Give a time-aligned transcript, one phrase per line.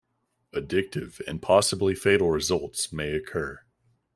[0.51, 3.61] Addictive and possibly fatal results may occur.